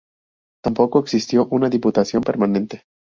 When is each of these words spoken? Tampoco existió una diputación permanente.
Tampoco 0.63 0.97
existió 0.99 1.45
una 1.51 1.69
diputación 1.69 2.23
permanente. 2.23 2.85